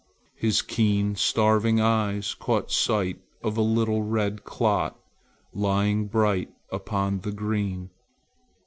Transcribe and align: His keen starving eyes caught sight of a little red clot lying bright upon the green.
His 0.35 0.63
keen 0.63 1.15
starving 1.15 1.79
eyes 1.79 2.33
caught 2.33 2.71
sight 2.71 3.19
of 3.43 3.55
a 3.55 3.61
little 3.61 4.01
red 4.01 4.43
clot 4.43 4.99
lying 5.53 6.07
bright 6.07 6.49
upon 6.71 7.19
the 7.19 7.31
green. 7.31 7.91